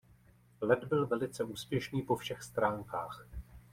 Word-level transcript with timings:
Let 0.61 0.83
byl 0.83 1.07
velice 1.07 1.43
úspěšný 1.43 2.01
po 2.01 2.15
všech 2.15 2.43
stránkách. 2.43 3.27